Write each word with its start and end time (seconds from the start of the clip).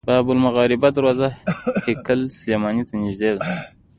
باب 0.07 0.27
المغاربه 0.35 0.87
دروازه 0.97 1.27
هیکل 1.85 2.19
سلیماني 2.39 2.83
ته 2.89 2.93
نږدې 3.03 3.31
ده. 3.37 3.41